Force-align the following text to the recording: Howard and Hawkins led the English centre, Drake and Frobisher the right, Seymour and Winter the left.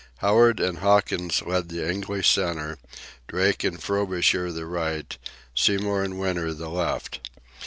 Howard 0.17 0.59
and 0.59 0.79
Hawkins 0.79 1.43
led 1.43 1.69
the 1.69 1.87
English 1.87 2.27
centre, 2.27 2.79
Drake 3.27 3.63
and 3.63 3.83
Frobisher 3.83 4.51
the 4.51 4.65
right, 4.65 5.15
Seymour 5.53 6.01
and 6.03 6.19
Winter 6.19 6.55
the 6.55 6.69
left. 6.71 7.19